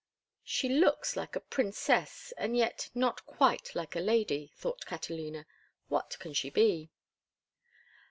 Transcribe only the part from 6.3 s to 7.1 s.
she be?"